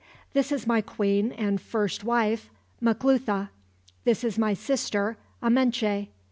This 0.33 0.51
is 0.51 0.65
my 0.65 0.81
queen 0.81 1.31
and 1.33 1.61
first 1.61 2.03
wife, 2.03 2.49
Maclutha. 2.81 3.51
This 4.03 4.23
is 4.23 4.35
my 4.35 4.55
sister, 4.55 5.15
Amenche. 5.43 6.07